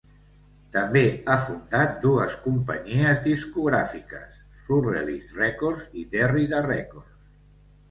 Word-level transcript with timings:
També 0.75 1.01
ha 1.33 1.35
fundat 1.43 1.93
dues 2.05 2.37
companyies 2.45 3.21
discogràfiques, 3.29 4.41
Surrealist 4.65 5.39
Records 5.45 5.87
i 6.05 6.09
Derrida 6.17 6.67
Records. 6.73 7.33